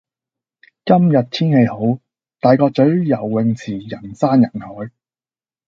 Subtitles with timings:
[0.83, 1.99] 今日天氣好，
[2.39, 4.89] 大角咀游泳池人山人海。